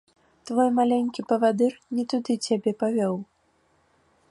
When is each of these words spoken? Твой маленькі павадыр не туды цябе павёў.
Твой 0.49 0.69
маленькі 0.77 1.25
павадыр 1.31 1.73
не 1.97 2.03
туды 2.13 2.33
цябе 2.47 2.71
павёў. 2.83 3.15